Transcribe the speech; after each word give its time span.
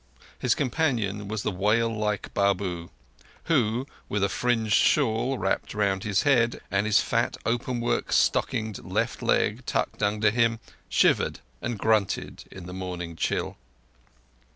His 0.39 0.55
companion 0.55 1.27
was 1.27 1.43
the 1.43 1.51
whale 1.51 1.95
like 1.95 2.33
Babu, 2.33 2.89
who, 3.43 3.85
with 4.09 4.23
a 4.23 4.29
fringed 4.29 4.73
shawl 4.73 5.37
wrapped 5.37 5.75
round 5.75 6.03
his 6.03 6.23
head, 6.23 6.59
and 6.71 6.87
his 6.87 6.99
fat 7.01 7.37
openwork 7.45 8.11
stockinged 8.11 8.83
left 8.83 9.21
leg 9.21 9.63
tucked 9.67 10.01
under 10.01 10.31
him, 10.31 10.59
shivered 10.89 11.39
and 11.61 11.77
grunted 11.77 12.45
in 12.51 12.65
the 12.65 12.73
morning 12.73 13.15
chill. 13.15 13.57